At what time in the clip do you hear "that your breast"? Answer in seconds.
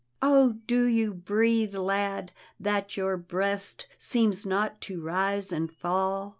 2.59-3.85